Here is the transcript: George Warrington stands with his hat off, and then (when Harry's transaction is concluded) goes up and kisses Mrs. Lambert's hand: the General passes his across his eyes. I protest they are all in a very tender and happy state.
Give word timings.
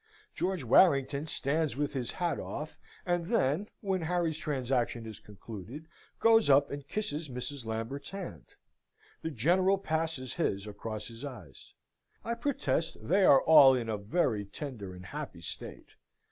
George 0.33 0.63
Warrington 0.63 1.27
stands 1.27 1.77
with 1.77 1.93
his 1.93 2.13
hat 2.13 2.39
off, 2.39 2.75
and 3.05 3.27
then 3.27 3.67
(when 3.81 4.01
Harry's 4.01 4.39
transaction 4.39 5.05
is 5.05 5.19
concluded) 5.19 5.85
goes 6.19 6.49
up 6.49 6.71
and 6.71 6.87
kisses 6.87 7.29
Mrs. 7.29 7.67
Lambert's 7.67 8.09
hand: 8.09 8.45
the 9.21 9.29
General 9.29 9.77
passes 9.77 10.33
his 10.33 10.65
across 10.65 11.07
his 11.07 11.23
eyes. 11.23 11.75
I 12.25 12.33
protest 12.33 12.97
they 12.99 13.25
are 13.25 13.43
all 13.43 13.75
in 13.75 13.89
a 13.89 13.97
very 13.99 14.43
tender 14.43 14.95
and 14.95 15.05
happy 15.05 15.41
state. 15.41 15.89